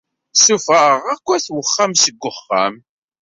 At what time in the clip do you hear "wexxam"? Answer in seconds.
1.53-1.91, 2.21-2.73